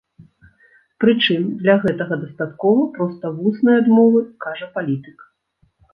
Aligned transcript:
Прычым 1.03 1.43
для 1.59 1.75
гэтага 1.83 2.13
дастаткова 2.23 2.81
проста 2.97 3.25
вуснай 3.41 3.75
адмовы, 3.83 4.19
кажа 4.47 4.67
палітык. 4.79 5.17